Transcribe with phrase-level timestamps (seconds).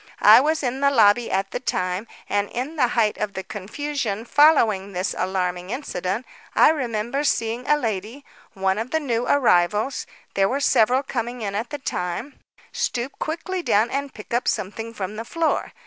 [0.23, 4.25] I was in the lobby at the time, and in the height of the confusion
[4.25, 10.49] following this alarming incident, I remember seeing a lady, one of the new arrivals (there
[10.49, 12.39] were several coming in at the time)
[12.71, 15.71] stoop quickly down and pick up something from the floor.